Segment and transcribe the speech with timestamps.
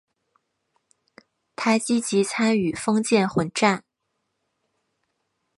[1.55, 3.83] 他积极参与封建混战。